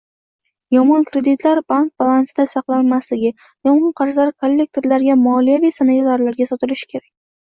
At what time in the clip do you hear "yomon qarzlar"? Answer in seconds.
3.69-4.33